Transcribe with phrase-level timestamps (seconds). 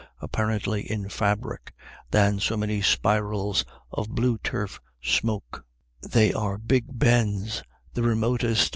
[0.19, 1.71] apparently, in fabric
[2.09, 4.09] than so many spirals of *,„_.
[4.99, 5.63] smoke.
[6.01, 7.61] They are big bens,
[7.93, 8.69] the remotest!